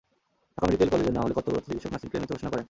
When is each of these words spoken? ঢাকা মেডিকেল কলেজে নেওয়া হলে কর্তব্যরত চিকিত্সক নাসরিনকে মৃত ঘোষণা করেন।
ঢাকা 0.55 0.65
মেডিকেল 0.69 0.89
কলেজে 0.93 1.11
নেওয়া 1.13 1.25
হলে 1.25 1.35
কর্তব্যরত 1.37 1.65
চিকিত্সক 1.67 1.91
নাসরিনকে 1.93 2.17
মৃত 2.21 2.31
ঘোষণা 2.35 2.49
করেন। 2.51 2.59